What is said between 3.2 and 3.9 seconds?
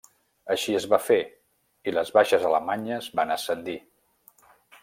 van ascendir.